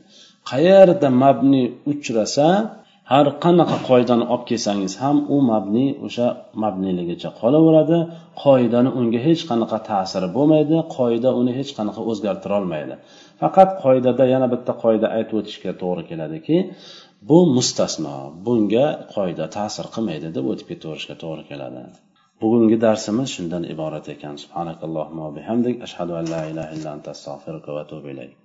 Qayerda 0.52 1.08
mabni 1.24 1.64
uchrasa 1.92 2.48
har 3.12 3.28
qanaqa 3.46 3.78
qoidani 3.90 4.26
olib 4.34 4.44
kelsangiz 4.50 4.94
ham 5.04 5.18
u 5.36 5.38
mabni 5.52 5.88
o'sha 6.08 6.28
mabniligicha 6.64 7.30
qolaveradi. 7.42 8.00
Qoidani 8.44 8.90
unga 9.00 9.20
hech 9.28 9.42
qanaqa 9.50 9.78
ta'siri 9.90 10.28
bo'lmaydi. 10.38 10.78
Qoida 10.98 11.30
uni 11.40 11.52
hech 11.60 11.72
qanaqa 11.78 12.02
o'zgartira 12.12 12.54
olmaydi 12.62 12.96
faqat 13.42 13.70
qoidada 13.84 14.24
yana 14.34 14.48
bitta 14.54 14.74
qoida 14.84 15.08
aytib 15.18 15.36
o'tishga 15.42 15.72
to'g'ri 15.82 16.04
keladiki 16.10 16.58
bu 17.30 17.40
mustasno. 17.56 18.18
Bunga 18.46 18.86
qoida 19.16 19.46
ta'sir 19.58 19.86
qilmaydi 19.96 20.28
deb 20.38 20.46
o'tib 20.52 20.68
ketaverishga 20.72 21.16
to'g'ri 21.24 21.44
keladi. 21.52 21.84
Bugungi 22.42 22.78
darsimiz 22.86 23.28
shundan 23.36 23.64
iborat 23.74 24.06
ekan. 24.16 24.36
Subhanakallohumma 24.44 25.28
bihamdik. 25.38 25.76
Ashhadu 25.88 26.14
an 26.20 26.26
la 26.34 26.42
ilaha 26.52 26.70
illa 26.76 26.90
anta 26.96 27.10
astag'firuka 27.16 27.70
va 27.76 27.82
atubu 27.86 28.08
ilayk. 28.14 28.40